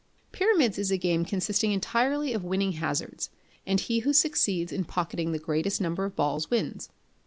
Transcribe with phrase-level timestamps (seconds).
[0.31, 3.29] Pyramids is a game consisting entirely of winning hazards,
[3.67, 6.89] and he who succeeds in pocketing the greatest number of balls, wins.